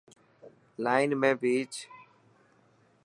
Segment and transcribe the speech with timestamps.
[0.83, 1.71] لائن ۾ پيچ.